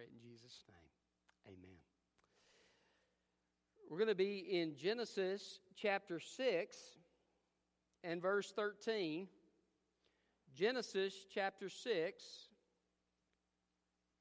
[0.00, 1.56] pray it in Jesus' name.
[1.58, 1.76] Amen.
[3.88, 6.76] We're going to be in Genesis chapter 6
[8.02, 9.28] and verse 13.
[10.54, 12.24] Genesis chapter 6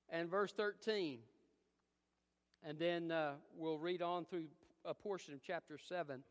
[0.10, 1.20] and verse 13.
[2.64, 4.48] And then uh, we'll read on through
[4.84, 6.24] a portion of chapter 7.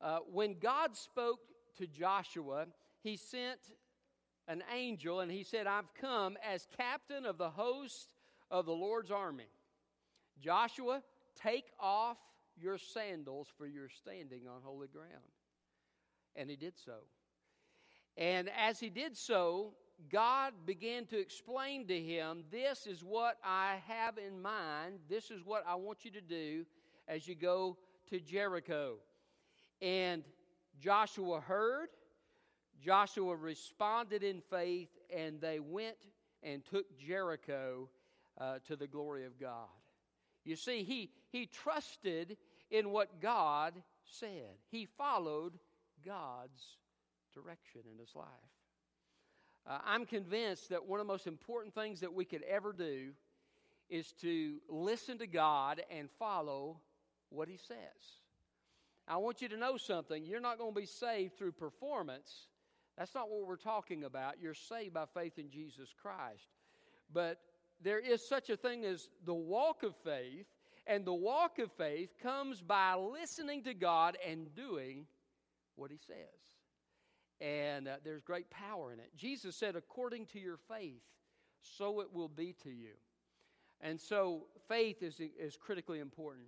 [0.00, 1.40] Uh, when God spoke
[1.76, 2.68] to Joshua,
[3.02, 3.58] he sent
[4.48, 8.08] an angel and he said, I've come as captain of the host
[8.50, 9.48] of the Lord's army.
[10.40, 11.02] Joshua,
[11.40, 12.18] take off
[12.60, 15.08] your sandals, for you're standing on holy ground.
[16.36, 16.98] And he did so.
[18.16, 19.74] And as he did so,
[20.10, 24.98] God began to explain to him, This is what I have in mind.
[25.08, 26.64] This is what I want you to do
[27.08, 27.76] as you go
[28.10, 28.96] to Jericho.
[29.80, 30.24] And
[30.80, 31.88] Joshua heard,
[32.84, 35.96] Joshua responded in faith, and they went
[36.42, 37.88] and took Jericho
[38.40, 39.68] uh, to the glory of God.
[40.44, 42.36] You see, he, he trusted
[42.70, 45.58] in what God said, he followed
[46.04, 46.76] God's
[47.34, 48.26] direction in his life.
[49.66, 53.12] Uh, I'm convinced that one of the most important things that we could ever do
[53.88, 56.80] is to listen to God and follow
[57.28, 57.76] what He says.
[59.06, 60.24] I want you to know something.
[60.24, 62.48] You're not going to be saved through performance.
[62.98, 64.34] That's not what we're talking about.
[64.40, 66.46] You're saved by faith in Jesus Christ.
[67.12, 67.38] But
[67.82, 70.46] there is such a thing as the walk of faith,
[70.86, 75.06] and the walk of faith comes by listening to God and doing
[75.76, 76.16] what He says.
[77.40, 79.10] And uh, there's great power in it.
[79.16, 81.02] Jesus said, according to your faith,
[81.60, 82.92] so it will be to you.
[83.80, 86.46] And so faith is, is critically important.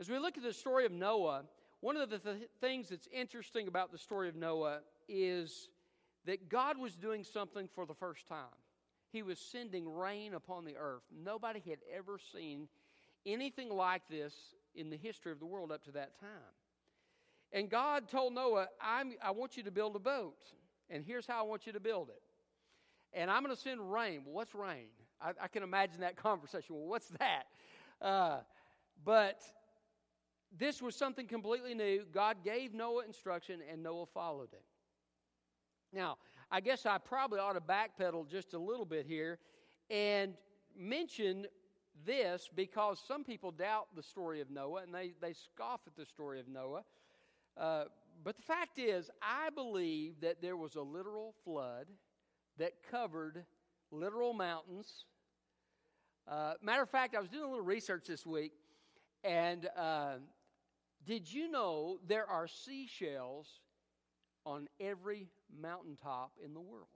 [0.00, 1.42] As we look at the story of Noah,
[1.80, 5.68] one of the th- things that's interesting about the story of Noah is
[6.26, 8.46] that God was doing something for the first time.
[9.10, 11.02] He was sending rain upon the earth.
[11.12, 12.68] Nobody had ever seen
[13.24, 14.34] anything like this
[14.74, 16.28] in the history of the world up to that time.
[17.52, 20.42] And God told Noah, I want you to build a boat,
[20.90, 22.20] and here's how I want you to build it.
[23.12, 24.22] And I'm going to send rain.
[24.24, 24.88] Well, what's rain?
[25.22, 26.74] I, I, can imagine that conversation.
[26.74, 27.44] Well, what's that?
[28.02, 28.38] Uh,
[29.04, 29.40] but
[30.58, 32.04] this was something completely new.
[32.12, 34.64] God gave Noah instruction, and Noah followed it.
[35.94, 36.18] Now,
[36.50, 39.38] I guess I probably ought to backpedal just a little bit here
[39.88, 40.34] and
[40.76, 41.46] mention
[42.04, 46.04] this because some people doubt the story of Noah and they, they scoff at the
[46.04, 46.82] story of Noah.
[47.56, 47.84] Uh,
[48.24, 51.86] but the fact is, I believe that there was a literal flood
[52.58, 53.44] that covered
[53.92, 55.04] literal mountains.
[56.26, 58.52] Uh, matter of fact, I was doing a little research this week,
[59.22, 60.14] and uh,
[61.06, 63.60] did you know there are seashells
[64.46, 65.28] on every
[65.60, 66.88] mountaintop in the world.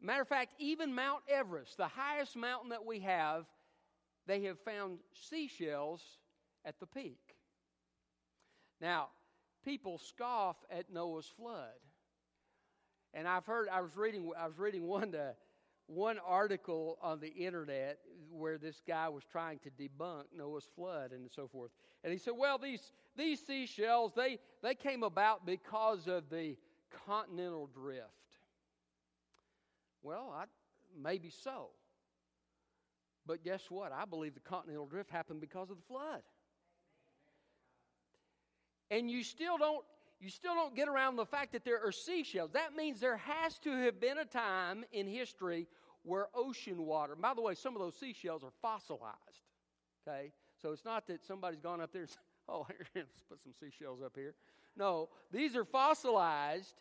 [0.00, 3.44] Matter of fact, even Mount Everest, the highest mountain that we have,
[4.26, 6.02] they have found seashells
[6.64, 7.36] at the peak.
[8.80, 9.08] Now,
[9.64, 11.78] people scoff at Noah's flood.
[13.14, 15.32] And I've heard, I was reading, I was reading one, uh,
[15.94, 17.98] one article on the internet
[18.30, 21.70] where this guy was trying to debunk Noah's flood and so forth.
[22.02, 26.56] And he said, well, these, these seashells, they, they came about because of the
[27.06, 28.08] continental drift.
[30.02, 30.44] Well, I,
[31.00, 31.68] maybe so.
[33.26, 33.92] But guess what?
[33.92, 36.22] I believe the continental drift happened because of the flood.
[38.90, 39.84] And you still don't
[40.22, 42.52] you still don't get around the fact that there are seashells.
[42.52, 45.66] That means there has to have been a time in history
[46.04, 49.16] where ocean water, by the way, some of those seashells are fossilized.
[50.06, 50.32] Okay?
[50.60, 52.18] So it's not that somebody's gone up there and said,
[52.48, 54.34] oh, let's put some seashells up here.
[54.76, 56.74] No, these are fossilized,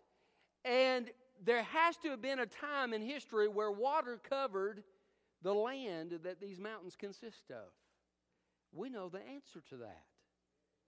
[0.64, 1.09] and
[1.44, 4.84] there has to have been a time in history where water covered
[5.42, 7.68] the land that these mountains consist of.
[8.72, 10.03] We know the answer to that.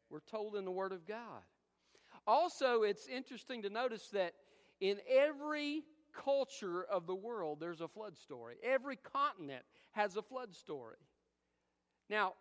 [0.09, 1.41] We're told in the Word of God.
[2.25, 4.33] Also, it's interesting to notice that
[4.79, 5.83] in every
[6.13, 8.55] culture of the world, there's a flood story.
[8.63, 10.97] Every continent has a flood story.
[12.09, 12.33] Now,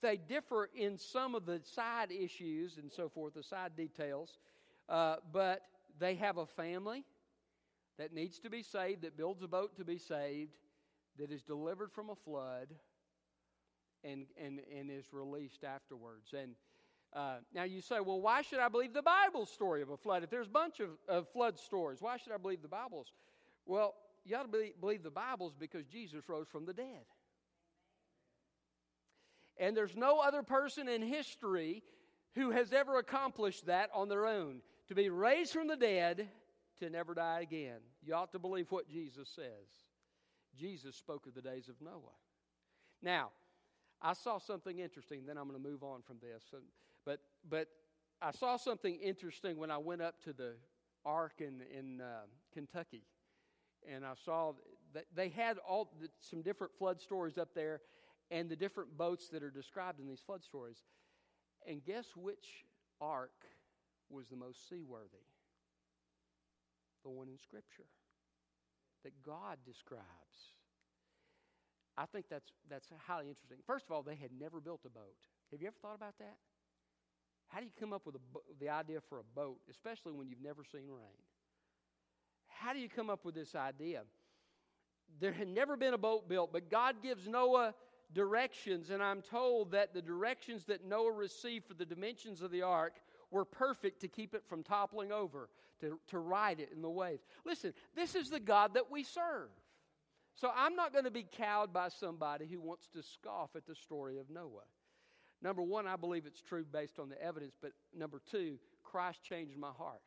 [0.00, 4.38] they differ in some of the side issues and so forth, the side details,
[4.88, 5.62] uh, but
[5.98, 7.04] they have a family
[7.98, 10.52] that needs to be saved, that builds a boat to be saved,
[11.18, 12.68] that is delivered from a flood,
[14.04, 16.34] and, and, and is released afterwards.
[16.36, 16.54] And
[17.14, 20.22] uh, now you say, well, why should I believe the Bible story of a flood?
[20.22, 23.12] If there's a bunch of, of flood stories, why should I believe the Bible's?
[23.64, 23.94] Well,
[24.24, 27.04] you ought to believe, believe the Bible's because Jesus rose from the dead.
[29.58, 31.82] And there's no other person in history
[32.34, 34.60] who has ever accomplished that on their own.
[34.88, 36.28] To be raised from the dead,
[36.80, 37.78] to never die again.
[38.02, 39.86] You ought to believe what Jesus says.
[40.58, 42.16] Jesus spoke of the days of Noah.
[43.02, 43.30] Now,
[44.00, 46.42] I saw something interesting, then I'm going to move on from this.
[47.06, 47.68] But, but
[48.20, 50.54] I saw something interesting when I went up to the
[51.06, 53.04] ark in, in uh, Kentucky.
[53.90, 54.52] And I saw
[54.92, 57.80] that they had all the, some different flood stories up there
[58.30, 60.78] and the different boats that are described in these flood stories.
[61.66, 62.64] And guess which
[63.00, 63.30] ark
[64.10, 65.24] was the most seaworthy?
[67.04, 67.86] The one in Scripture
[69.04, 70.02] that God describes.
[71.96, 73.58] I think that's, that's highly interesting.
[73.64, 75.14] First of all, they had never built a boat.
[75.52, 76.36] Have you ever thought about that?
[77.48, 78.16] How do you come up with
[78.60, 81.16] the idea for a boat, especially when you've never seen rain?
[82.46, 84.02] How do you come up with this idea?
[85.20, 87.74] There had never been a boat built, but God gives Noah
[88.12, 92.62] directions, and I'm told that the directions that Noah received for the dimensions of the
[92.62, 92.94] ark
[93.30, 95.48] were perfect to keep it from toppling over,
[95.80, 97.24] to, to ride it in the waves.
[97.44, 99.48] Listen, this is the God that we serve.
[100.34, 103.74] So I'm not going to be cowed by somebody who wants to scoff at the
[103.74, 104.64] story of Noah.
[105.42, 109.56] Number one, I believe it's true based on the evidence, but number two, Christ changed
[109.56, 110.00] my heart.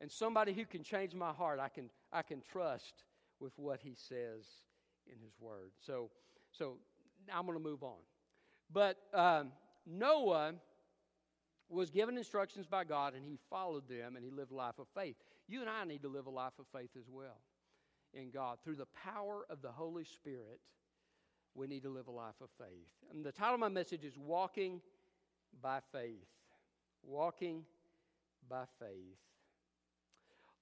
[0.00, 3.04] And somebody who can change my heart, I can, I can trust
[3.40, 4.46] with what he says
[5.06, 5.70] in his word.
[5.84, 6.10] So,
[6.50, 6.78] so
[7.32, 7.98] I'm going to move on.
[8.72, 9.52] But um,
[9.86, 10.54] Noah
[11.68, 14.86] was given instructions by God and he followed them and he lived a life of
[14.94, 15.16] faith.
[15.48, 17.40] You and I need to live a life of faith as well
[18.14, 18.58] in God.
[18.64, 20.60] Through the power of the Holy Spirit,
[21.54, 22.88] we need to live a life of faith.
[23.10, 24.80] And the title of my message is Walking
[25.60, 26.26] by Faith.
[27.02, 27.64] Walking
[28.48, 29.18] by Faith.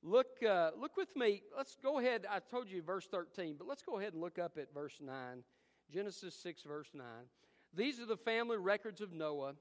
[0.03, 1.43] Look, uh, look with me.
[1.57, 2.27] Let's go ahead.
[2.29, 5.45] I told you verse 13, but let's go ahead and look up at verse 9.
[5.93, 7.05] Genesis 6, verse 9.
[7.75, 9.55] These are the family records of Noah.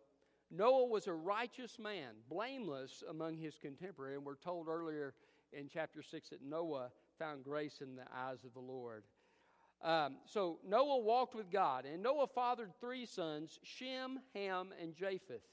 [0.49, 4.17] Noah was a righteous man, blameless among his contemporaries.
[4.17, 5.13] And we're told earlier
[5.53, 6.89] in chapter 6 that Noah
[7.19, 9.03] found grace in the eyes of the Lord.
[9.81, 15.47] Um, so Noah walked with God, and Noah fathered three sons Shem, Ham, and Japheth.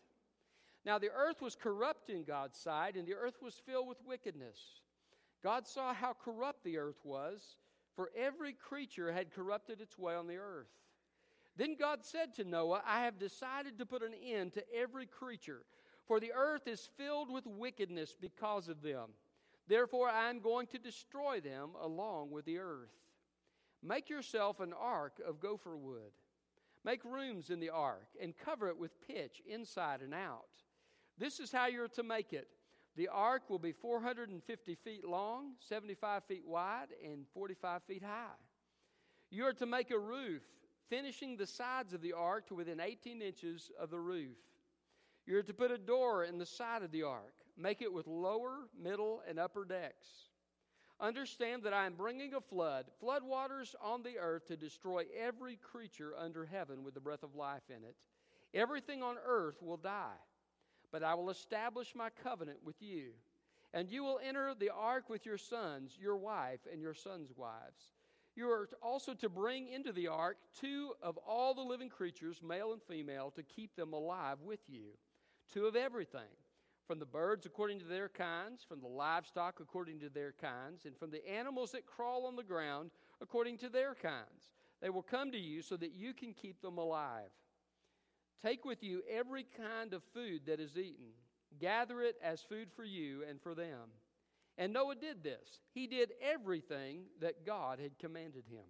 [0.84, 4.58] Now the earth was corrupt in God's sight, and the earth was filled with wickedness.
[5.42, 7.56] God saw how corrupt the earth was,
[7.94, 10.70] for every creature had corrupted its way on the earth.
[11.56, 15.62] Then God said to Noah, I have decided to put an end to every creature,
[16.06, 19.10] for the earth is filled with wickedness because of them.
[19.68, 22.90] Therefore, I am going to destroy them along with the earth.
[23.86, 26.12] Make yourself an ark of gopher wood.
[26.84, 30.48] Make rooms in the ark and cover it with pitch inside and out.
[31.18, 32.48] This is how you're to make it.
[32.96, 38.34] The ark will be 450 feet long, 75 feet wide, and 45 feet high.
[39.30, 40.42] You are to make a roof,
[40.88, 44.36] finishing the sides of the ark to within 18 inches of the roof.
[45.26, 47.34] You're to put a door in the side of the ark.
[47.56, 50.25] Make it with lower, middle, and upper decks.
[50.98, 55.56] Understand that I am bringing a flood, flood waters on the earth to destroy every
[55.56, 57.96] creature under heaven with the breath of life in it.
[58.54, 60.20] Everything on earth will die,
[60.90, 63.10] but I will establish my covenant with you.
[63.74, 67.92] And you will enter the ark with your sons, your wife, and your sons' wives.
[68.34, 72.72] You are also to bring into the ark two of all the living creatures, male
[72.72, 74.92] and female, to keep them alive with you.
[75.52, 76.28] Two of everything
[76.86, 80.96] from the birds according to their kinds, from the livestock according to their kinds, and
[80.96, 82.90] from the animals that crawl on the ground
[83.20, 84.52] according to their kinds.
[84.80, 87.30] They will come to you so that you can keep them alive.
[88.42, 91.12] Take with you every kind of food that is eaten,
[91.58, 93.90] gather it as food for you and for them.
[94.58, 95.60] And Noah did this.
[95.74, 98.64] He did everything that God had commanded him.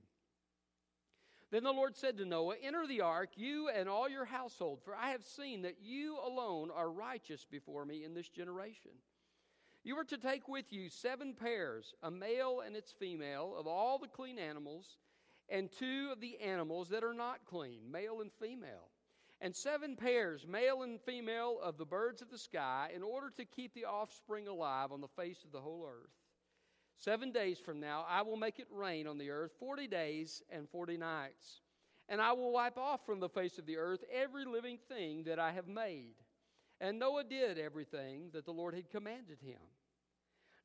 [1.51, 4.97] Then the Lord said to Noah, Enter the ark, you and all your household, for
[4.97, 8.91] I have seen that you alone are righteous before me in this generation.
[9.85, 13.99] You are to take with you seven pairs, a male and its female, of all
[13.99, 14.99] the clean animals,
[15.49, 18.91] and two of the animals that are not clean, male and female,
[19.41, 23.45] and seven pairs, male and female, of the birds of the sky, in order to
[23.45, 26.11] keep the offspring alive on the face of the whole earth.
[26.99, 30.69] Seven days from now, I will make it rain on the earth 40 days and
[30.69, 31.61] 40 nights.
[32.09, 35.39] And I will wipe off from the face of the earth every living thing that
[35.39, 36.15] I have made.
[36.81, 39.61] And Noah did everything that the Lord had commanded him.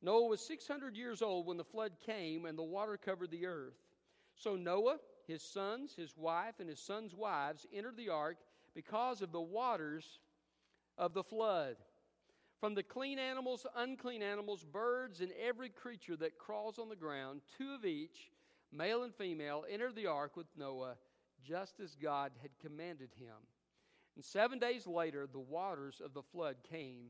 [0.00, 3.78] Noah was 600 years old when the flood came and the water covered the earth.
[4.34, 8.38] So Noah, his sons, his wife, and his sons' wives entered the ark
[8.74, 10.20] because of the waters
[10.98, 11.76] of the flood.
[12.62, 17.40] From the clean animals, unclean animals, birds, and every creature that crawls on the ground,
[17.58, 18.30] two of each,
[18.70, 20.94] male and female, entered the ark with Noah,
[21.44, 23.34] just as God had commanded him.
[24.14, 27.06] And seven days later, the waters of the flood came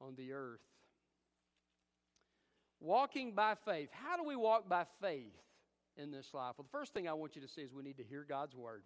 [0.00, 0.64] on the earth.
[2.80, 3.90] Walking by faith.
[3.92, 5.36] How do we walk by faith
[5.98, 6.54] in this life?
[6.56, 8.56] Well, the first thing I want you to see is we need to hear God's
[8.56, 8.84] word.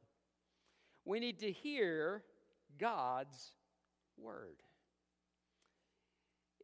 [1.04, 2.25] We need to hear
[2.76, 3.52] God's
[4.18, 4.56] word.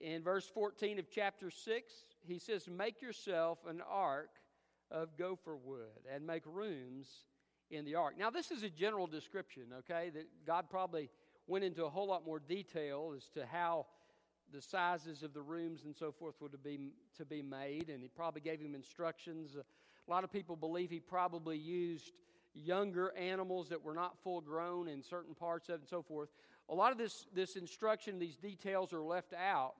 [0.00, 1.92] In verse 14 of chapter 6,
[2.26, 4.30] he says, Make yourself an ark
[4.90, 7.08] of gopher wood and make rooms
[7.70, 8.14] in the ark.
[8.18, 11.10] Now, this is a general description, okay, that God probably
[11.46, 13.86] went into a whole lot more detail as to how
[14.52, 18.02] the sizes of the rooms and so forth were to be, to be made, and
[18.02, 19.56] he probably gave him instructions.
[19.56, 22.12] A lot of people believe he probably used
[22.54, 26.30] younger animals that were not full grown in certain parts of it and so forth.
[26.70, 29.74] A lot of this, this instruction, these details are left out.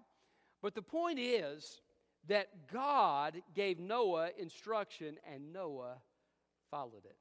[0.63, 1.81] But the point is
[2.29, 5.97] that God gave Noah instruction and Noah
[6.71, 7.17] followed it.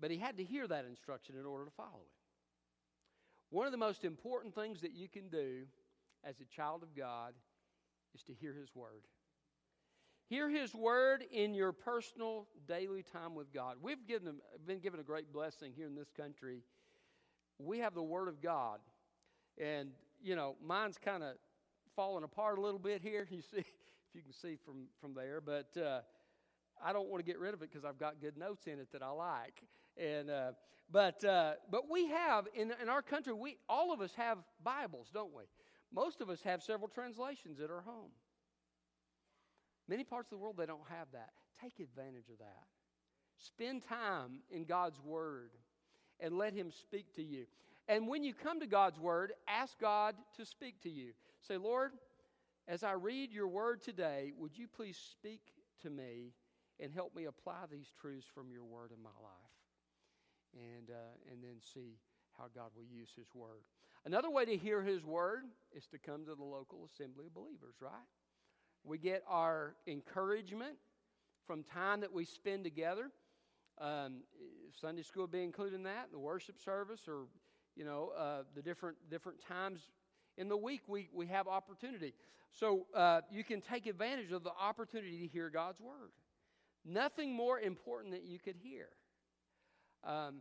[0.00, 2.12] But he had to hear that instruction in order to follow it.
[3.50, 5.64] One of the most important things that you can do
[6.24, 7.34] as a child of God
[8.14, 9.02] is to hear His Word.
[10.28, 13.76] Hear His Word in your personal daily time with God.
[13.82, 16.62] We've given, been given a great blessing here in this country.
[17.58, 18.78] We have the Word of God.
[19.62, 19.90] And,
[20.22, 21.34] you know, mine's kind of
[21.96, 23.26] falling apart a little bit here.
[23.30, 25.40] You see, if you can see from, from there.
[25.40, 26.00] But uh,
[26.84, 28.92] I don't want to get rid of it because I've got good notes in it
[28.92, 29.62] that I like.
[29.96, 30.52] And, uh,
[30.90, 35.10] but, uh, but we have, in, in our country, we, all of us have Bibles,
[35.12, 35.44] don't we?
[35.94, 38.10] Most of us have several translations at our home.
[39.88, 41.30] Many parts of the world, they don't have that.
[41.60, 42.64] Take advantage of that.
[43.36, 45.50] Spend time in God's Word
[46.20, 47.46] and let Him speak to you.
[47.88, 51.12] And when you come to God's Word, ask God to speak to you.
[51.46, 51.92] Say, Lord,
[52.68, 55.40] as I read your Word today, would you please speak
[55.82, 56.32] to me
[56.78, 59.52] and help me apply these truths from your Word in my life?
[60.54, 61.98] And, uh, and then see
[62.38, 63.64] how God will use His Word.
[64.04, 67.76] Another way to hear His Word is to come to the local assembly of believers,
[67.80, 67.92] right?
[68.84, 70.76] We get our encouragement
[71.46, 73.10] from time that we spend together.
[73.78, 74.22] Um,
[74.80, 77.26] Sunday school be included in that, the worship service, or
[77.76, 79.80] you know uh, the different different times
[80.36, 82.14] in the week we, we have opportunity.
[82.52, 86.10] So uh, you can take advantage of the opportunity to hear God's word.
[86.84, 88.88] Nothing more important that you could hear.
[90.04, 90.40] Um,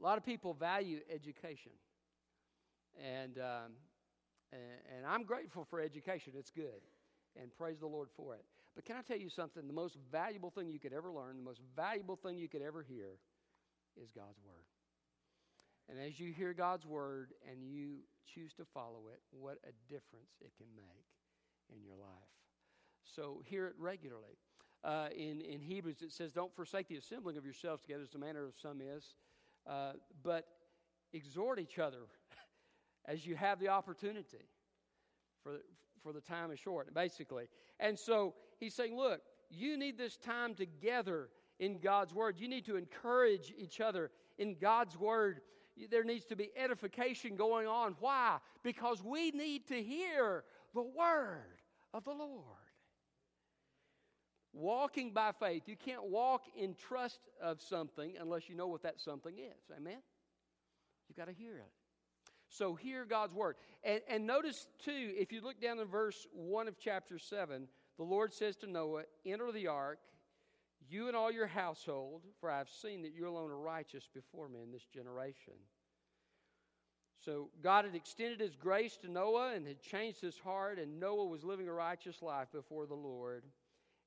[0.00, 1.72] a lot of people value education.
[3.02, 3.72] And, um,
[4.52, 6.32] and, and I'm grateful for education.
[6.36, 6.80] It's good.
[7.40, 8.44] And praise the Lord for it.
[8.74, 9.66] But can I tell you something?
[9.66, 12.82] The most valuable thing you could ever learn, the most valuable thing you could ever
[12.82, 13.18] hear
[14.02, 14.64] is God's Word.
[15.88, 17.98] And as you hear God's Word and you
[18.34, 21.06] choose to follow it, what a difference it can make
[21.74, 22.32] in your life.
[23.04, 24.38] So hear it regularly.
[24.84, 28.18] Uh, in, in Hebrews, it says, Don't forsake the assembling of yourselves together as the
[28.18, 29.14] manner of some is,
[29.68, 30.46] uh, but
[31.12, 31.98] exhort each other
[33.06, 34.48] as you have the opportunity,
[35.42, 35.58] for,
[36.02, 37.48] for the time is short, basically.
[37.78, 39.20] And so he's saying, look,
[39.50, 41.28] you need this time together
[41.60, 42.38] in God's Word.
[42.38, 45.42] You need to encourage each other in God's Word.
[45.90, 47.96] There needs to be edification going on.
[48.00, 48.38] Why?
[48.62, 51.60] Because we need to hear the Word
[51.94, 52.42] of the Lord.
[54.52, 55.62] Walking by faith.
[55.66, 59.74] You can't walk in trust of something unless you know what that something is.
[59.74, 59.98] Amen?
[61.08, 61.70] You've got to hear it.
[62.48, 63.56] So hear God's word.
[63.82, 68.02] And, and notice, too, if you look down in verse 1 of chapter 7, the
[68.02, 70.00] Lord says to Noah, Enter the ark,
[70.92, 74.48] you and all your household, for I have seen that you alone are righteous before
[74.48, 75.54] me in this generation.
[77.24, 81.26] So God had extended his grace to Noah and had changed his heart, and Noah
[81.26, 83.44] was living a righteous life before the Lord,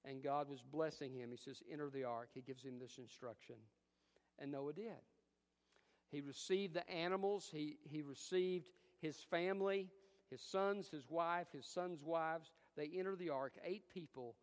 [0.03, 1.31] and God was blessing him.
[1.31, 2.29] He says, Enter the ark.
[2.33, 3.55] He gives him this instruction.
[4.37, 5.01] And Noah did.
[6.11, 8.65] He received the animals, he, he received
[9.01, 9.89] his family,
[10.29, 12.51] his sons, his wife, his sons' wives.
[12.75, 14.35] They entered the ark, eight people,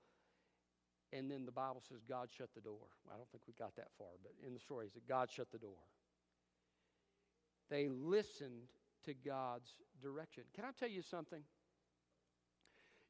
[1.12, 2.88] and then the Bible says God shut the door.
[3.12, 5.50] I don't think we got that far, but in the story, is that God shut
[5.52, 5.78] the door.
[7.71, 8.69] They listened
[9.04, 9.71] to God's
[10.02, 10.45] direction.
[10.54, 11.42] Can I tell you something?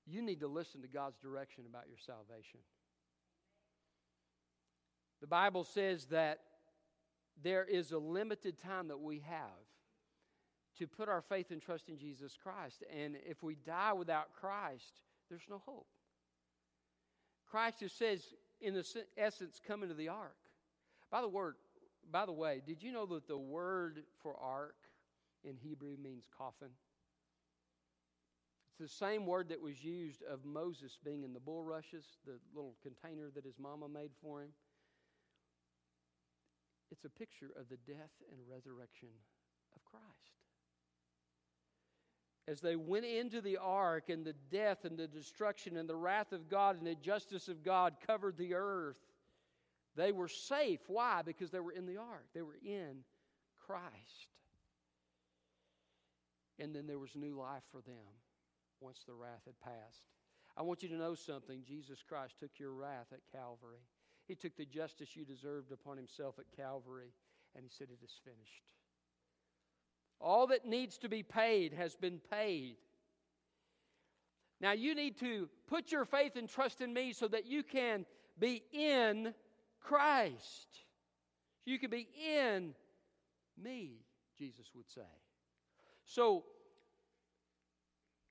[0.06, 2.60] You need to listen to God's direction about your salvation.
[5.20, 6.40] The Bible says that
[7.40, 9.66] there is a limited time that we have
[10.78, 12.82] to put our faith and trust in Jesus Christ.
[12.92, 15.86] And if we die without Christ, there's no hope.
[17.52, 18.24] Christ just says,
[18.62, 18.84] in the
[19.18, 20.36] essence, come into the ark.
[21.10, 21.56] By the word,
[22.10, 24.76] by the way, did you know that the word for ark
[25.44, 26.70] in Hebrew means coffin?
[28.70, 32.74] It's the same word that was used of Moses being in the bulrushes, the little
[32.82, 34.48] container that his mama made for him.
[36.90, 39.08] It's a picture of the death and resurrection
[39.76, 40.41] of Christ.
[42.48, 46.32] As they went into the ark, and the death and the destruction and the wrath
[46.32, 48.98] of God and the justice of God covered the earth,
[49.94, 50.80] they were safe.
[50.88, 51.22] Why?
[51.22, 53.04] Because they were in the ark, they were in
[53.66, 54.28] Christ.
[56.58, 58.20] And then there was new life for them
[58.80, 60.06] once the wrath had passed.
[60.56, 61.62] I want you to know something.
[61.66, 63.86] Jesus Christ took your wrath at Calvary.
[64.28, 67.12] He took the justice you deserved upon himself at Calvary,
[67.54, 68.64] and he said, It is finished.
[70.22, 72.76] All that needs to be paid has been paid.
[74.60, 78.06] Now you need to put your faith and trust in me so that you can
[78.38, 79.34] be in
[79.80, 80.68] Christ.
[81.66, 82.74] You can be in
[83.60, 84.04] me,
[84.38, 85.00] Jesus would say.
[86.04, 86.44] So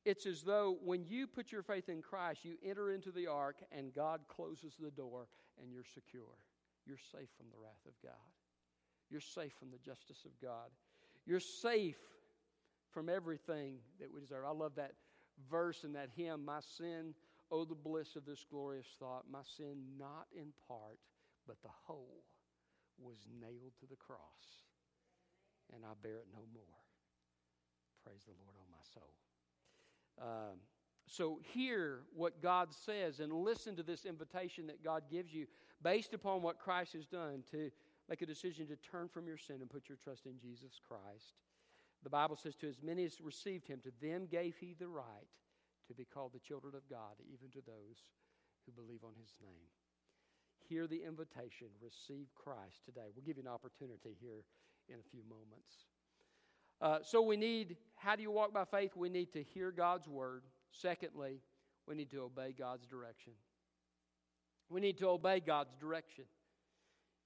[0.06, 3.58] it's as though when you put your faith in Christ, you enter into the ark
[3.72, 5.28] and God closes the door
[5.62, 6.38] and you're secure.
[6.86, 8.14] You're safe from the wrath of God.
[9.10, 10.70] You're safe from the justice of God.
[11.26, 12.00] You're safe
[12.92, 14.46] from everything that we deserve.
[14.46, 14.94] I love that
[15.50, 17.14] verse and that hymn My sin,
[17.52, 19.26] oh, the bliss of this glorious thought.
[19.32, 21.00] My sin, not in part,
[21.48, 22.24] but the whole,
[23.00, 24.20] was nailed to the cross,
[25.74, 26.64] and I bear it no more.
[28.06, 29.14] Praise the Lord, oh my soul.
[30.22, 30.58] Um,
[31.08, 35.48] so, hear what God says and listen to this invitation that God gives you
[35.84, 37.72] based upon what Christ has done to
[38.10, 41.34] make a decision to turn from your sin and put your trust in Jesus Christ.
[42.04, 45.30] The Bible says, To as many as received him, to them gave he the right
[45.88, 48.06] to be called the children of God, even to those
[48.66, 49.70] who believe on his name.
[50.70, 53.12] Hear the invitation, receive Christ today.
[53.14, 54.44] We'll give you an opportunity here
[54.88, 55.86] in a few moments.
[56.82, 58.96] Uh, so we need, how do you walk by faith?
[58.96, 60.44] We need to hear God's word.
[60.72, 61.42] Secondly,
[61.88, 63.34] we need to obey God's direction.
[64.70, 66.24] We need to obey God's direction.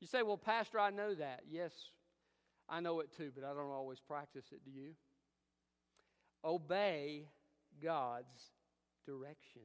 [0.02, 1.42] You say, well, Pastor, I know that.
[1.50, 1.72] Yes,
[2.70, 4.62] I know it too, but I don't always practice it.
[4.66, 4.92] Do you?
[6.44, 7.28] Obey
[7.82, 8.52] God's
[9.06, 9.62] direction.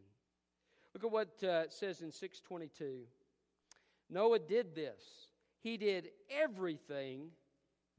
[0.94, 3.02] Look at what uh, it says in 622.
[4.08, 5.02] Noah did this.
[5.62, 7.30] He did everything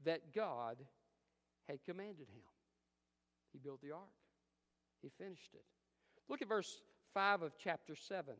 [0.04, 0.76] that God
[1.68, 2.42] had commanded him.
[3.52, 4.02] He built the ark,
[5.00, 5.64] he finished it.
[6.28, 6.80] Look at verse
[7.14, 8.32] 5 of chapter 7.
[8.32, 8.38] It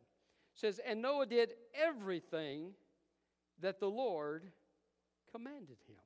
[0.55, 2.71] says, And Noah did everything
[3.63, 4.43] that the Lord
[5.31, 5.97] commanded him.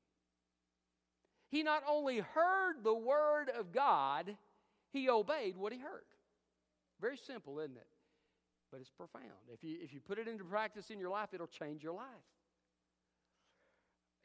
[1.49, 4.35] He not only heard the word of God,
[4.91, 6.05] he obeyed what he heard.
[7.01, 7.87] Very simple, isn't it?
[8.71, 9.23] But it's profound.
[9.51, 12.05] If you, if you put it into practice in your life, it'll change your life.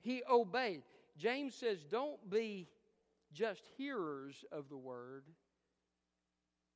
[0.00, 0.82] He obeyed.
[1.16, 2.68] James says, Don't be
[3.32, 5.24] just hearers of the word,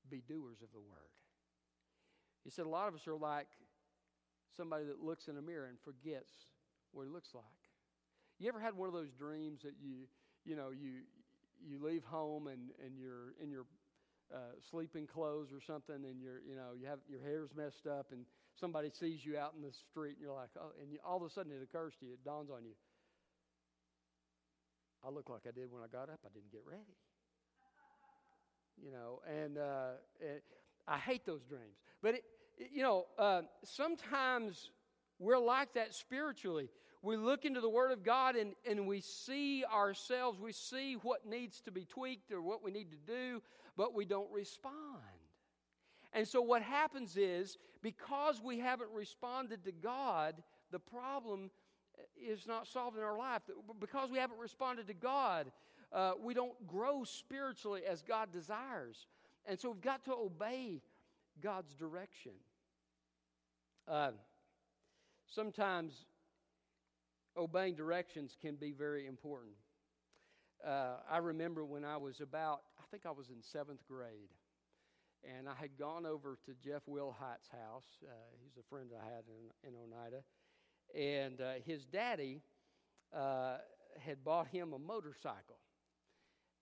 [0.09, 1.11] be doers of the word.
[2.45, 3.49] He said a lot of us are like
[4.57, 6.31] somebody that looks in a mirror and forgets
[6.93, 7.45] what he looks like.
[8.39, 10.09] You ever had one of those dreams that you,
[10.45, 11.05] you know, you
[11.65, 13.65] you leave home and, and you're in your
[14.35, 18.09] uh, sleeping clothes or something, and you're, you know, you have your hair's messed up,
[18.13, 18.27] and
[18.61, 21.23] somebody sees you out in the street, and you're like, oh, and you, all of
[21.23, 22.73] a sudden it occurs to you, it dawns on you,
[25.07, 26.19] I look like I did when I got up.
[26.27, 26.99] I didn't get ready.
[28.77, 30.43] You know, and uh, it,
[30.87, 31.79] I hate those dreams.
[32.03, 32.25] But, it,
[32.73, 34.71] you know, uh, sometimes
[35.19, 36.69] we're like that spiritually.
[37.03, 41.27] We look into the Word of God and, and we see ourselves, we see what
[41.27, 43.43] needs to be tweaked or what we need to do,
[43.77, 44.75] but we don't respond.
[46.13, 50.43] And so, what happens is because we haven't responded to God,
[50.73, 51.51] the problem
[52.17, 53.43] is not solved in our life.
[53.81, 55.51] Because we haven't responded to God,
[55.93, 59.07] uh, we don't grow spiritually as God desires.
[59.47, 60.83] And so we've got to obey
[61.41, 62.33] God's direction.
[63.89, 64.11] Uh,
[65.33, 65.93] sometimes
[67.37, 69.55] obeying directions can be very important.
[70.67, 74.31] Uh, I remember when I was about, I think I was in seventh grade,
[75.23, 77.87] and I had gone over to Jeff Wilhite's house.
[78.03, 80.23] Uh, he's a friend I had in, in Oneida
[80.95, 82.43] and uh, his daddy
[83.15, 83.59] uh,
[83.99, 85.59] had bought him a motorcycle.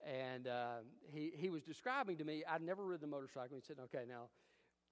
[0.05, 0.77] And uh,
[1.11, 3.57] he, he was describing to me, I'd never ridden a motorcycle.
[3.57, 4.29] He said, okay, now,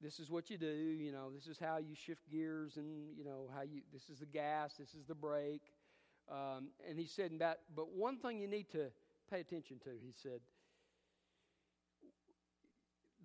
[0.03, 3.23] this is what you do, you know, this is how you shift gears and, you
[3.23, 5.71] know, how you, this is the gas, this is the brake.
[6.29, 8.91] Um, and he said, but, but one thing you need to
[9.31, 10.41] pay attention to, he said,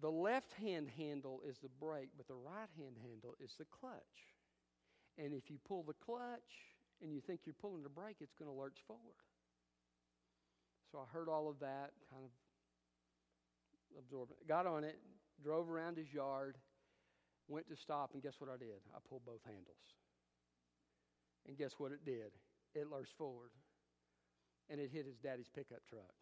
[0.01, 3.93] the left hand handle is the brake, but the right hand handle is the clutch.
[5.19, 6.71] And if you pull the clutch
[7.03, 9.03] and you think you're pulling the brake, it's going to lurch forward.
[10.93, 12.31] So I heard all of that, kind of
[13.99, 14.33] absorbed.
[14.47, 14.99] Got on it,
[15.43, 16.57] drove around his yard,
[17.49, 18.81] went to stop, and guess what I did?
[18.95, 19.83] I pulled both handles.
[21.47, 22.33] And guess what it did?
[22.75, 23.51] It lurched forward,
[24.69, 26.13] and it hit his daddy's pickup truck.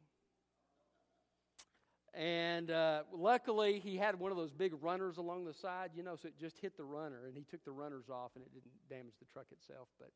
[2.14, 6.16] And uh, luckily, he had one of those big runners along the side, you know,
[6.16, 8.72] so it just hit the runner, and he took the runners off, and it didn't
[8.88, 9.88] damage the truck itself.
[9.98, 10.08] But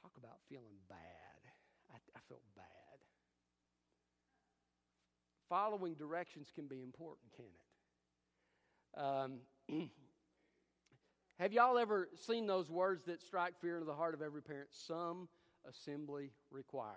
[0.00, 0.98] talk about feeling bad.
[1.92, 2.64] I, I felt bad.
[5.48, 9.00] Following directions can be important, can it?
[9.00, 9.32] Um,
[11.38, 14.68] have y'all ever seen those words that strike fear into the heart of every parent?
[14.70, 15.28] Some
[15.68, 16.94] assembly required.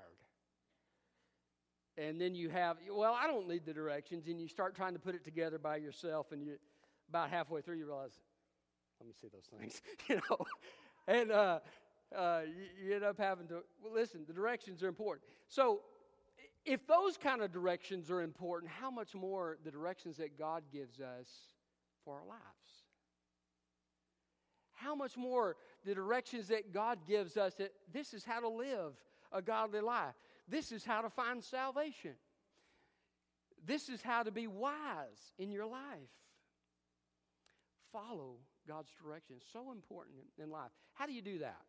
[1.98, 5.00] And then you have, well, I don't need the directions, and you start trying to
[5.00, 6.58] put it together by yourself, and you
[7.10, 8.14] about halfway through you realize,
[9.00, 10.38] let me see those things, you know,
[11.08, 11.60] and uh,
[12.16, 14.22] uh, you, you end up having to well, listen.
[14.26, 15.26] The directions are important.
[15.50, 15.82] So,
[16.66, 21.02] if those kind of directions are important, how much more the directions that God gives
[21.02, 21.28] us
[22.06, 22.42] for our lives?
[24.74, 28.94] How much more the directions that God gives us that this is how to live
[29.32, 30.16] a godly life.
[30.48, 32.16] This is how to find salvation.
[33.66, 36.10] This is how to be wise in your life.
[37.92, 38.38] Follow
[38.68, 39.38] God's direction.
[39.54, 40.72] So important in life.
[40.94, 41.62] How do you do that?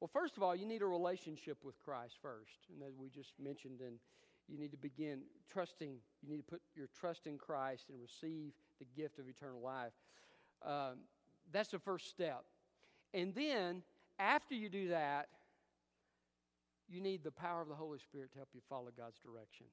[0.00, 2.66] Well, first of all, you need a relationship with Christ first.
[2.72, 3.98] And as we just mentioned, and
[4.48, 5.20] you need to begin
[5.52, 9.60] trusting, you need to put your trust in Christ and receive the gift of eternal
[9.60, 9.92] life.
[10.64, 10.98] Um,
[11.50, 12.44] that's the first step.
[13.14, 13.82] And then,
[14.18, 15.28] after you do that,
[16.88, 19.66] you need the power of the Holy Spirit to help you follow God's direction.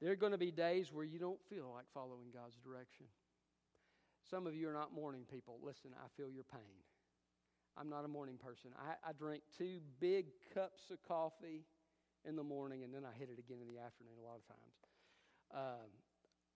[0.00, 3.06] There are going to be days where you don't feel like following God's direction.
[4.30, 5.58] Some of you are not morning people.
[5.62, 6.82] Listen, I feel your pain.
[7.76, 8.70] I'm not a morning person.
[8.76, 11.64] I, I drink two big cups of coffee
[12.28, 14.46] in the morning and then I hit it again in the afternoon a lot of
[14.46, 14.76] times.
[15.54, 15.88] Um,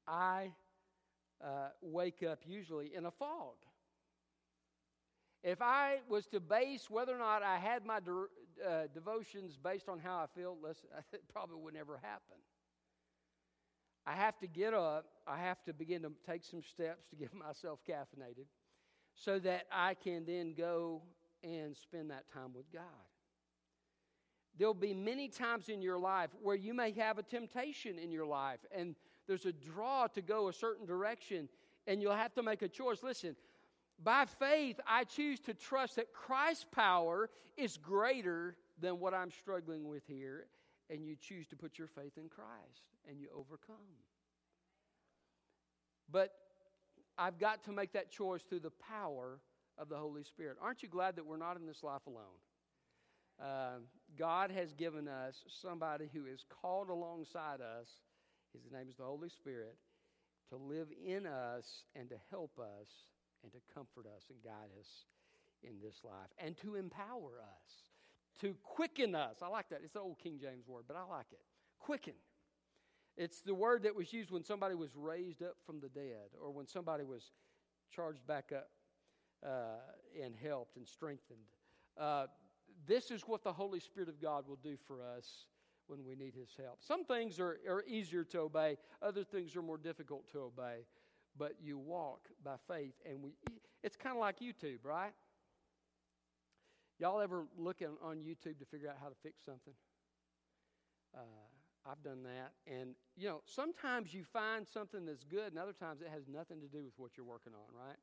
[0.07, 0.51] I
[1.43, 3.55] uh, wake up usually in a fog.
[5.43, 8.13] If I was to base whether or not I had my de-
[8.65, 10.57] uh, devotions based on how I feel,
[11.13, 12.37] it probably would never happen.
[14.07, 15.07] I have to get up.
[15.27, 18.47] I have to begin to take some steps to get myself caffeinated
[19.15, 21.03] so that I can then go
[21.43, 22.83] and spend that time with God.
[24.59, 28.27] There'll be many times in your life where you may have a temptation in your
[28.27, 28.95] life and
[29.27, 31.49] there's a draw to go a certain direction
[31.87, 33.03] and you'll have to make a choice.
[33.03, 33.37] Listen,
[34.03, 39.89] by faith, I choose to trust that Christ's power is greater than what I'm struggling
[39.89, 40.47] with here,
[40.91, 43.77] and you choose to put your faith in Christ and you overcome.
[46.11, 46.33] But
[47.19, 49.41] I've got to make that choice through the power
[49.79, 50.57] of the Holy Spirit.
[50.61, 52.41] Aren't you glad that we're not in this life alone?
[53.41, 53.79] Uh,
[54.19, 57.89] God has given us somebody who is called alongside us.
[58.53, 59.77] His name is the Holy Spirit
[60.51, 62.89] to live in us and to help us
[63.43, 64.87] and to comfort us and guide us
[65.63, 67.85] in this life and to empower us,
[68.41, 69.37] to quicken us.
[69.43, 69.81] I like that.
[69.83, 71.41] It's the old King James word, but I like it.
[71.79, 72.15] Quicken.
[73.17, 76.51] It's the word that was used when somebody was raised up from the dead or
[76.51, 77.31] when somebody was
[77.95, 78.71] charged back up
[79.47, 81.39] uh, and helped and strengthened.
[81.99, 82.27] Uh,
[82.87, 85.47] this is what the Holy Spirit of God will do for us
[85.87, 86.79] when we need His help.
[86.81, 90.85] Some things are, are easier to obey, other things are more difficult to obey
[91.39, 92.95] but you walk by faith.
[93.09, 93.31] And we,
[93.83, 95.13] it's kind of like YouTube, right?
[96.99, 99.73] Y'all ever look on YouTube to figure out how to fix something?
[101.15, 102.53] Uh, I've done that.
[102.73, 106.61] And, you know, sometimes you find something that's good, and other times it has nothing
[106.61, 107.97] to do with what you're working on, right?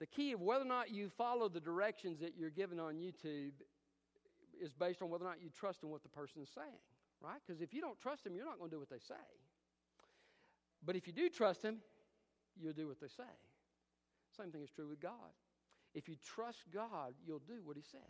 [0.00, 3.52] The key of whether or not you follow the directions that you're given on YouTube
[4.62, 6.82] is based on whether or not you trust in what the person is saying,
[7.20, 7.40] right?
[7.46, 9.14] Because if you don't trust them, you're not going to do what they say.
[10.84, 11.78] But if you do trust Him,
[12.60, 13.22] you'll do what they say.
[14.36, 15.32] Same thing is true with God.
[15.94, 18.00] If you trust God, you'll do what He says.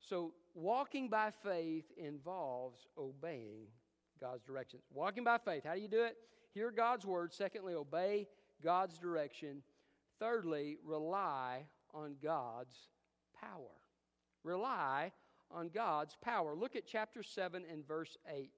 [0.00, 3.66] So, walking by faith involves obeying
[4.20, 4.82] God's directions.
[4.92, 6.16] Walking by faith, how do you do it?
[6.54, 7.34] Hear God's word.
[7.34, 8.28] Secondly, obey
[8.62, 9.62] God's direction.
[10.20, 12.76] Thirdly, rely on God's
[13.40, 13.72] power.
[14.46, 15.12] Rely
[15.50, 16.54] on God's power.
[16.54, 18.50] Look at chapter 7 and verse 8.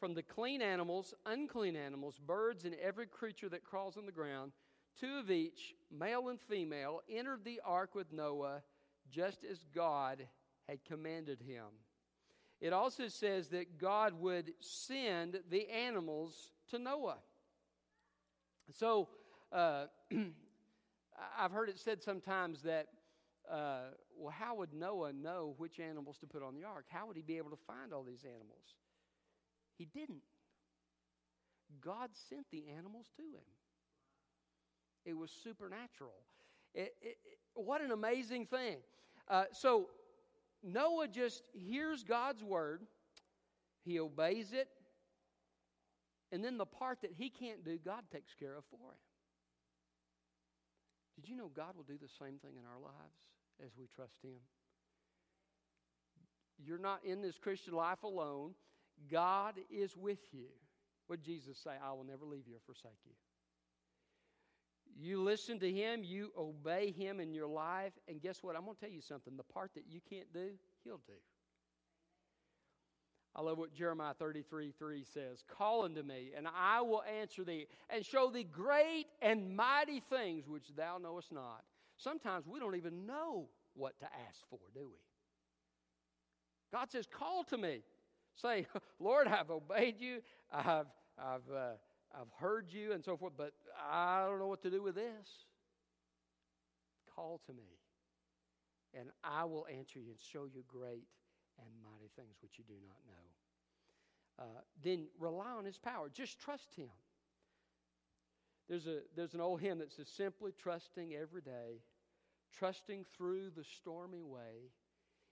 [0.00, 4.52] From the clean animals, unclean animals, birds, and every creature that crawls on the ground,
[5.00, 8.62] two of each, male and female, entered the ark with Noah,
[9.10, 10.26] just as God
[10.68, 11.66] had commanded him.
[12.60, 17.18] It also says that God would send the animals to Noah.
[18.72, 19.08] So,
[19.52, 19.86] uh,
[21.38, 22.88] I've heard it said sometimes that,
[23.50, 26.86] uh, well, how would Noah know which animals to put on the ark?
[26.88, 28.74] How would he be able to find all these animals?
[29.76, 30.22] He didn't.
[31.80, 33.44] God sent the animals to him.
[35.04, 36.14] It was supernatural.
[36.74, 38.78] It, it, it, what an amazing thing.
[39.28, 39.88] Uh, so
[40.62, 42.82] Noah just hears God's word.
[43.84, 44.68] he obeys it,
[46.32, 48.98] and then the part that he can't do, God takes care of for him.
[51.14, 54.14] Did you know God will do the same thing in our lives as we trust
[54.22, 54.38] him?
[56.58, 58.54] You're not in this Christian life alone.
[59.10, 60.48] God is with you.
[61.06, 61.70] What did Jesus say?
[61.82, 63.12] I will never leave you or forsake you.
[64.98, 68.56] You listen to him, you obey him in your life, and guess what?
[68.56, 69.36] I'm going to tell you something.
[69.36, 70.52] The part that you can't do,
[70.84, 71.12] he'll do.
[73.34, 77.66] I love what Jeremiah 33 3 says Call unto me, and I will answer thee,
[77.90, 81.62] and show thee great and mighty things which thou knowest not.
[81.96, 85.00] Sometimes we don't even know what to ask for, do we?
[86.72, 87.82] God says, Call to me.
[88.34, 88.66] Say,
[89.00, 90.20] Lord, I've obeyed you,
[90.52, 90.86] I've,
[91.18, 91.72] I've, uh,
[92.14, 93.52] I've heard you, and so forth, but
[93.90, 95.44] I don't know what to do with this.
[97.14, 97.78] Call to me,
[98.92, 101.06] and I will answer you and show you great
[101.58, 104.44] and mighty things which you do not know.
[104.44, 106.10] Uh, then rely on his power.
[106.12, 106.90] Just trust him.
[108.68, 111.82] There's, a, there's an old hymn that says, Simply trusting every day,
[112.58, 114.72] trusting through the stormy way,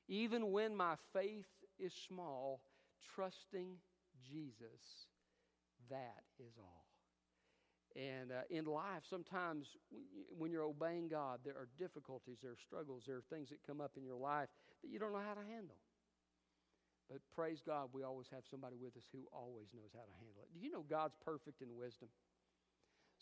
[0.08, 2.60] even when my faith is small,
[3.14, 3.76] trusting
[4.28, 5.06] Jesus,
[5.90, 6.84] that is all.
[7.96, 9.68] And uh, in life, sometimes
[10.36, 13.80] when you're obeying God, there are difficulties, there are struggles, there are things that come
[13.80, 14.48] up in your life
[14.82, 15.78] that you don't know how to handle.
[17.08, 20.42] But praise God, we always have somebody with us who always knows how to handle
[20.42, 20.50] it.
[20.54, 22.08] Do you know God's perfect in wisdom?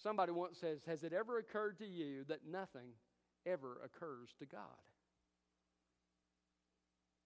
[0.01, 2.91] Somebody once says, Has it ever occurred to you that nothing
[3.47, 4.61] ever occurs to God?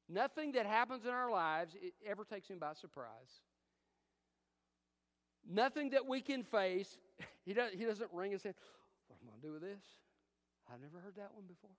[0.09, 1.75] Nothing that happens in our lives
[2.07, 3.41] ever takes him by surprise.
[5.49, 6.99] Nothing that we can face,
[7.45, 8.53] he, does, he doesn't ring and say,
[9.09, 9.85] What am I going to do with this?
[10.73, 11.71] I've never heard that one before.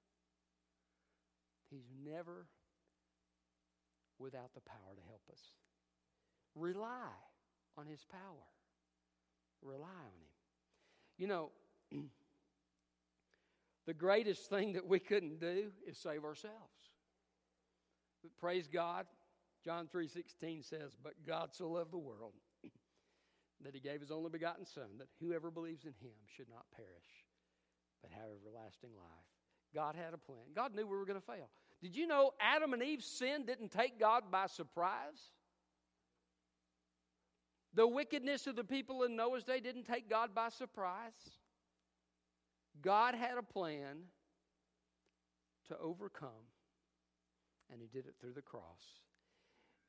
[1.70, 2.48] He's never
[4.20, 5.40] without the power to help us.
[6.56, 7.14] Rely
[7.78, 8.48] on His power.
[9.62, 10.27] Rely on Him.
[11.18, 11.52] You know,
[13.86, 16.56] the greatest thing that we couldn't do is save ourselves.
[18.22, 19.08] But praise God,
[19.64, 22.34] John 3:16 says, "But God so loved the world
[23.62, 27.26] that he gave his only begotten son that whoever believes in him should not perish
[28.02, 29.26] but have everlasting life."
[29.74, 30.54] God had a plan.
[30.56, 31.50] God knew we were going to fail.
[31.82, 35.32] Did you know Adam and Eve's sin didn't take God by surprise?
[37.78, 41.14] The wickedness of the people in Noah's day didn't take God by surprise.
[42.82, 43.98] God had a plan
[45.68, 46.50] to overcome,
[47.72, 48.64] and He did it through the cross.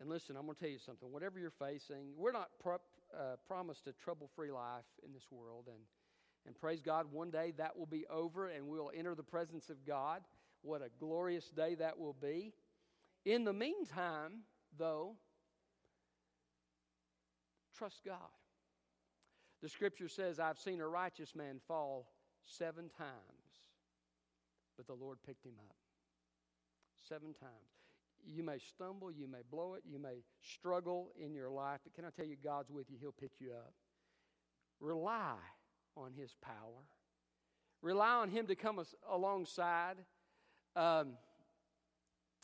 [0.00, 1.10] And listen, I'm going to tell you something.
[1.10, 5.68] Whatever you're facing, we're not pro- uh, promised a trouble free life in this world.
[5.68, 5.80] And,
[6.46, 9.86] and praise God, one day that will be over and we'll enter the presence of
[9.86, 10.20] God.
[10.60, 12.52] What a glorious day that will be.
[13.24, 14.42] In the meantime,
[14.76, 15.16] though,
[17.78, 18.16] trust God.
[19.62, 22.10] The scripture says, I've seen a righteous man fall
[22.44, 23.62] seven times,
[24.76, 25.76] but the Lord picked him up.
[27.08, 27.52] Seven times.
[28.26, 32.04] You may stumble, you may blow it, you may struggle in your life, but can
[32.04, 33.72] I tell you, God's with you, He'll pick you up.
[34.80, 35.36] Rely
[35.96, 36.84] on His power,
[37.80, 39.96] rely on Him to come alongside.
[40.76, 41.12] Um,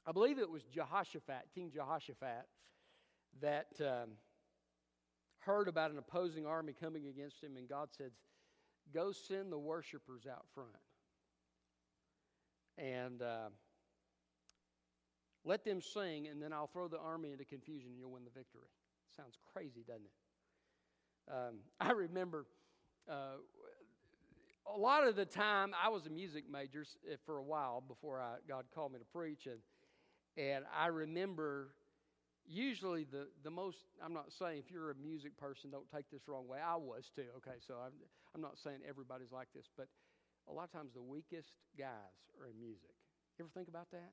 [0.07, 2.47] I believe it was Jehoshaphat, King Jehoshaphat,
[3.41, 4.11] that um,
[5.45, 8.11] heard about an opposing army coming against him, and God said,
[8.93, 10.71] Go send the worshipers out front.
[12.77, 13.49] And uh,
[15.45, 18.31] let them sing, and then I'll throw the army into confusion, and you'll win the
[18.31, 18.69] victory.
[19.17, 21.33] Sounds crazy, doesn't it?
[21.33, 22.47] Um, I remember
[23.09, 23.37] uh,
[24.75, 28.21] a lot of the time I was a music major eh, for a while before
[28.21, 29.61] I, God called me to preach, and
[30.37, 31.69] and I remember
[32.47, 33.79] usually the the most.
[34.05, 36.59] I'm not saying if you're a music person, don't take this wrong way.
[36.65, 37.27] I was too.
[37.39, 37.93] Okay, so I'm
[38.35, 39.89] I'm not saying everybody's like this, but
[40.49, 42.95] a lot of times the weakest guys are in music.
[43.39, 44.13] You ever think about that?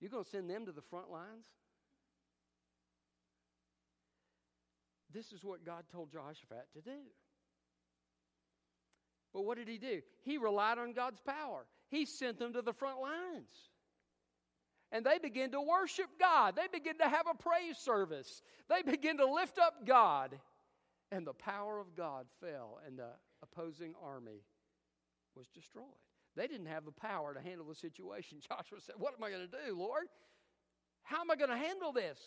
[0.00, 1.46] You're going to send them to the front lines?
[5.12, 6.98] This is what God told Jehoshaphat to do.
[9.32, 10.00] But what did he do?
[10.24, 11.66] He relied on God's power.
[11.88, 13.70] He sent them to the front lines.
[14.92, 16.54] And they began to worship God.
[16.54, 18.42] They began to have a praise service.
[18.68, 20.38] They began to lift up God.
[21.10, 23.08] And the power of God fell, and the
[23.42, 24.44] opposing army
[25.34, 25.86] was destroyed.
[26.36, 28.38] They didn't have the power to handle the situation.
[28.48, 30.04] Joshua said, What am I going to do, Lord?
[31.02, 32.18] How am I going to handle this?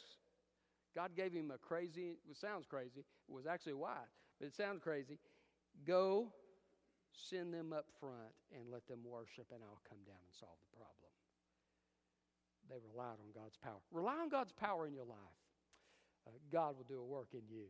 [0.95, 4.79] God gave him a crazy, it sounds crazy, it was actually wise, but it sounds
[4.81, 5.19] crazy.
[5.85, 6.31] Go
[7.11, 10.77] send them up front and let them worship, and I'll come down and solve the
[10.77, 11.04] problem.
[12.69, 13.79] They relied on God's power.
[13.91, 15.17] Rely on God's power in your life.
[16.27, 17.65] uh, God will do a work in you.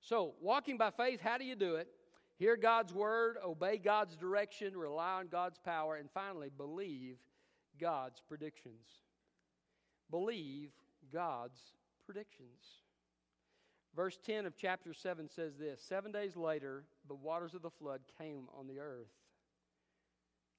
[0.00, 1.88] So, walking by faith, how do you do it?
[2.38, 7.16] Hear God's word, obey God's direction, rely on God's power, and finally, believe
[7.80, 8.86] God's predictions.
[10.10, 10.70] Believe
[11.12, 11.60] God's
[12.06, 12.84] predictions.
[13.96, 18.02] Verse 10 of chapter 7 says this Seven days later, the waters of the flood
[18.18, 19.10] came on the earth.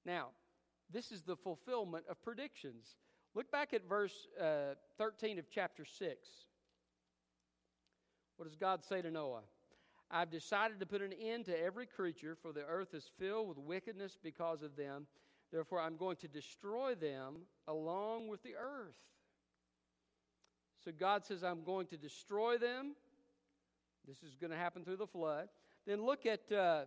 [0.06, 0.30] Now,
[0.92, 2.96] this is the fulfillment of predictions.
[3.36, 6.30] Look back at verse uh, 13 of chapter 6.
[8.38, 9.42] What does God say to Noah?
[10.12, 13.58] I've decided to put an end to every creature, for the earth is filled with
[13.60, 15.06] wickedness because of them.
[15.52, 18.96] Therefore, I'm going to destroy them along with the earth.
[20.84, 22.96] So God says, I'm going to destroy them.
[24.08, 25.50] This is going to happen through the flood.
[25.86, 26.86] Then look at uh,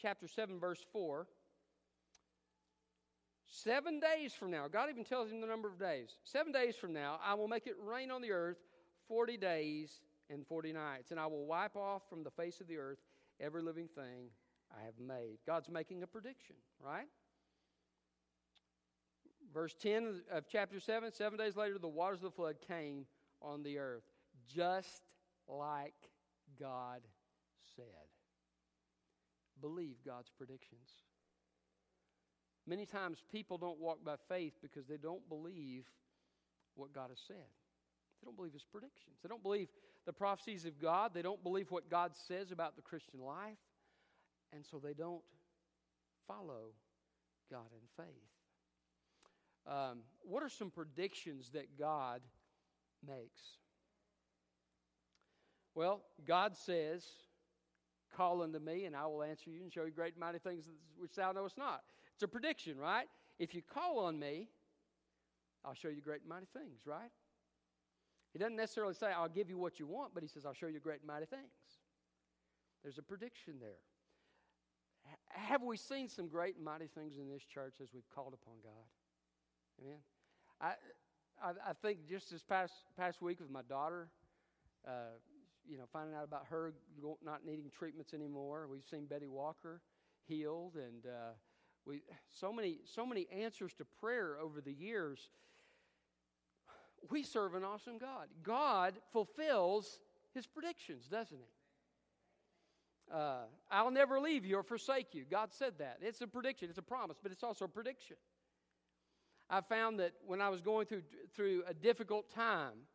[0.00, 1.26] chapter 7, verse 4.
[3.54, 6.08] Seven days from now, God even tells him the number of days.
[6.24, 8.56] Seven days from now, I will make it rain on the earth
[9.08, 12.78] 40 days and 40 nights, and I will wipe off from the face of the
[12.78, 12.96] earth
[13.38, 14.30] every living thing
[14.74, 15.36] I have made.
[15.46, 17.08] God's making a prediction, right?
[19.52, 23.04] Verse 10 of chapter 7 Seven days later, the waters of the flood came
[23.42, 24.04] on the earth,
[24.48, 25.02] just
[25.46, 26.08] like
[26.58, 27.02] God
[27.76, 27.84] said.
[29.60, 30.88] Believe God's predictions.
[32.66, 35.84] Many times people don't walk by faith because they don't believe
[36.74, 37.36] what God has said.
[37.36, 39.16] They don't believe his predictions.
[39.22, 39.68] They don't believe
[40.06, 41.12] the prophecies of God.
[41.12, 43.58] They don't believe what God says about the Christian life.
[44.52, 45.22] And so they don't
[46.28, 46.74] follow
[47.50, 48.06] God in faith.
[49.66, 52.20] Um, what are some predictions that God
[53.06, 53.40] makes?
[55.74, 57.04] Well, God says,
[58.16, 60.64] Call unto me, and I will answer you and show you great and mighty things
[60.98, 61.82] which thou knowest not.
[62.22, 63.08] It's a prediction, right?
[63.40, 64.46] If you call on me,
[65.64, 67.10] I'll show you great and mighty things, right?
[68.32, 70.68] He doesn't necessarily say, I'll give you what you want, but he says, I'll show
[70.68, 71.50] you great and mighty things.
[72.84, 73.82] There's a prediction there.
[75.30, 78.54] Have we seen some great and mighty things in this church as we've called upon
[78.62, 79.82] God?
[79.82, 79.98] Amen.
[80.60, 80.74] I,
[81.42, 84.10] I, I think just this past past week with my daughter,
[84.86, 85.18] uh,
[85.68, 86.72] you know, finding out about her
[87.24, 88.68] not needing treatments anymore.
[88.70, 89.80] We've seen Betty Walker
[90.28, 91.32] healed, and uh,
[91.86, 95.30] we so many so many answers to prayer over the years.
[97.10, 98.28] We serve an awesome God.
[98.42, 99.98] God fulfills
[100.34, 101.52] His predictions, doesn't He?
[103.12, 105.24] Uh, I'll never leave you or forsake you.
[105.28, 105.98] God said that.
[106.00, 106.68] It's a prediction.
[106.68, 108.16] It's a promise, but it's also a prediction.
[109.50, 111.02] I found that when I was going through,
[111.34, 112.86] through a difficult time,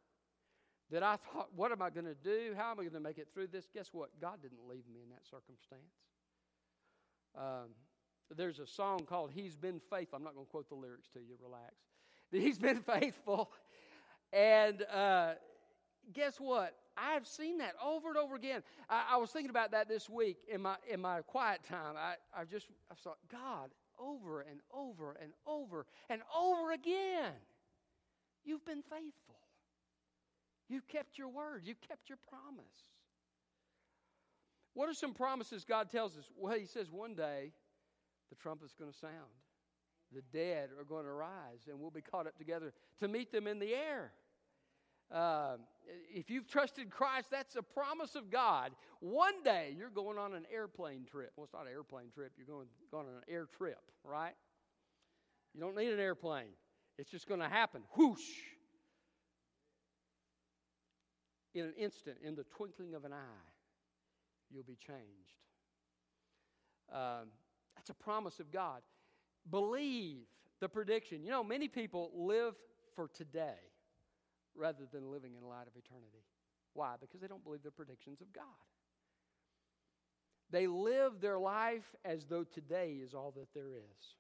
[0.90, 2.54] that I thought, what am I going to do?
[2.56, 3.68] How am I going to make it through this?
[3.74, 4.10] Guess what?
[4.22, 5.82] God didn't leave me in that circumstance.
[7.38, 7.76] Um,
[8.36, 10.18] there's a song called He's Been Faithful.
[10.18, 11.76] I'm not going to quote the lyrics to you, relax.
[12.32, 13.52] He's been faithful.
[14.34, 15.34] And uh,
[16.14, 16.76] guess what?
[16.98, 18.64] I've seen that over and over again.
[18.90, 21.96] I, I, was thinking about that this week in my in my quiet time.
[21.96, 27.34] I, I just I thought, God, over and over and over and over again.
[28.44, 29.36] You've been faithful.
[30.70, 31.62] You've kept your word.
[31.66, 32.66] You've kept your promise.
[34.74, 36.26] What are some promises God tells us?
[36.36, 37.52] Well, He says one day
[38.30, 39.14] the trumpet's going to sound.
[40.14, 43.48] The dead are going to rise, and we'll be caught up together to meet them
[43.48, 44.14] in the air.
[45.14, 45.56] Uh,
[46.14, 48.72] if you've trusted Christ, that's a promise of God.
[49.00, 51.32] One day you're going on an airplane trip.
[51.36, 54.34] Well, it's not an airplane trip, you're going, going on an air trip, right?
[55.54, 56.54] You don't need an airplane,
[56.98, 57.82] it's just going to happen.
[57.96, 58.20] Whoosh!
[61.54, 63.50] In an instant, in the twinkling of an eye,
[64.52, 65.38] you'll be changed.
[66.94, 67.30] Um,
[67.78, 68.82] that's a promise of God.
[69.50, 70.26] Believe
[70.60, 71.24] the prediction.
[71.24, 72.56] You know, many people live
[72.96, 73.60] for today
[74.56, 76.26] rather than living in light of eternity.
[76.74, 76.96] Why?
[77.00, 78.44] Because they don't believe the predictions of God.
[80.50, 84.16] They live their life as though today is all that there is.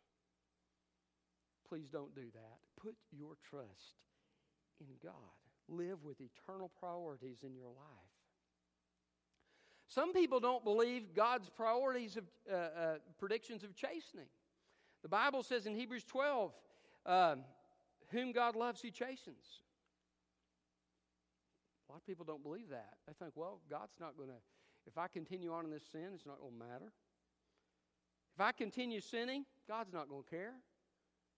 [1.67, 2.60] Please don't do that.
[2.82, 3.96] Put your trust
[4.80, 5.13] in God.
[5.67, 8.07] Live with eternal priorities in your life.
[9.88, 14.27] Some people don't believe God's priorities of uh, uh, predictions of chastening.
[15.02, 16.52] The Bible says in Hebrews 12,
[17.06, 17.35] uh,
[18.10, 19.62] whom God loves, he chastens.
[21.88, 22.96] A lot of people don't believe that.
[23.08, 24.35] They think, well, God's not going to,
[24.85, 26.92] if I continue on in this sin, it's not going to matter.
[28.35, 30.54] If I continue sinning, God's not going to care.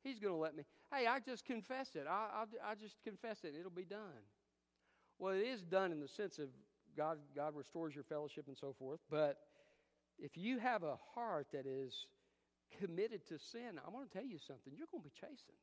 [0.04, 0.64] He's going to let me.
[0.94, 2.08] Hey, I just confess it.
[2.10, 3.54] I, I, I just confess it.
[3.58, 4.24] It'll be done.
[5.20, 6.48] Well, it is done in the sense of
[6.96, 9.00] God, God restores your fellowship and so forth.
[9.10, 9.38] But
[10.18, 12.06] if you have a heart that is
[12.80, 14.74] committed to sin, I want to tell you something.
[14.76, 15.58] You're going to be chastened.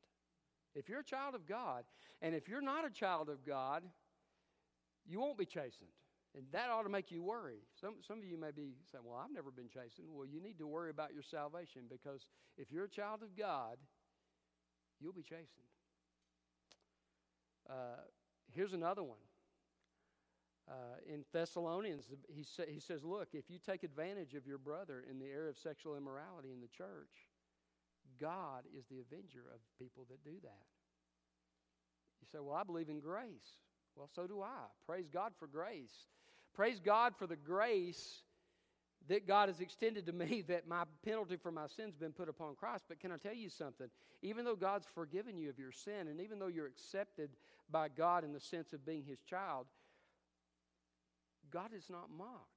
[0.75, 1.83] If you're a child of God,
[2.21, 3.83] and if you're not a child of God,
[5.05, 5.89] you won't be chastened.
[6.35, 7.59] And that ought to make you worry.
[7.79, 10.07] Some, some of you may be saying, Well, I've never been chastened.
[10.11, 13.77] Well, you need to worry about your salvation because if you're a child of God,
[14.99, 15.65] you'll be chastened.
[17.67, 18.01] Uh,
[18.53, 19.17] here's another one.
[20.69, 20.73] Uh,
[21.07, 25.17] in Thessalonians, he, sa- he says, Look, if you take advantage of your brother in
[25.17, 27.29] the area of sexual immorality in the church,
[28.19, 30.65] God is the avenger of people that do that.
[32.21, 33.61] You say, Well, I believe in grace.
[33.95, 34.65] Well, so do I.
[34.85, 35.93] Praise God for grace.
[36.53, 38.23] Praise God for the grace
[39.07, 42.55] that God has extended to me that my penalty for my sin's been put upon
[42.55, 42.85] Christ.
[42.87, 43.87] But can I tell you something?
[44.21, 47.29] Even though God's forgiven you of your sin, and even though you're accepted
[47.69, 49.67] by God in the sense of being his child,
[51.51, 52.51] God is not mocked.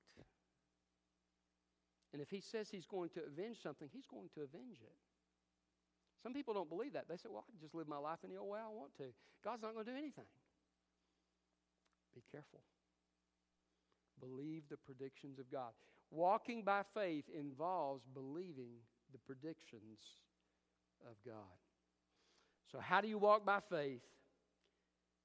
[2.12, 4.96] And if he says he's going to avenge something, he's going to avenge it.
[6.22, 7.08] Some people don't believe that.
[7.08, 9.04] They say, well, I can just live my life any old way I want to.
[9.44, 10.26] God's not going to do anything.
[12.14, 12.60] Be careful.
[14.20, 15.72] Believe the predictions of God.
[16.10, 18.72] Walking by faith involves believing
[19.12, 20.00] the predictions
[21.08, 21.56] of God.
[22.70, 24.02] So, how do you walk by faith?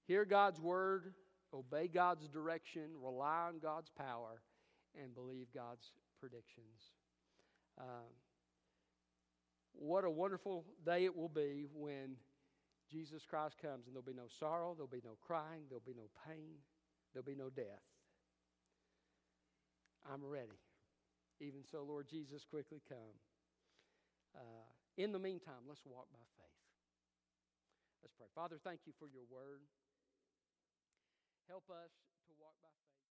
[0.07, 1.13] Hear God's word,
[1.56, 4.41] obey God's direction, rely on God's power,
[5.01, 6.91] and believe God's predictions.
[7.80, 8.12] Um,
[9.74, 12.16] what a wonderful day it will be when
[12.89, 16.10] Jesus Christ comes and there'll be no sorrow, there'll be no crying, there'll be no
[16.28, 16.56] pain,
[17.14, 17.84] there'll be no death.
[20.12, 20.60] I'm ready.
[21.41, 23.18] Even so, Lord Jesus, quickly come.
[24.36, 26.62] Uh, in the meantime, let's walk by faith.
[28.03, 28.28] Let's pray.
[28.36, 29.60] Father, thank you for your word.
[31.48, 31.93] Help us
[32.26, 32.95] to walk by faith.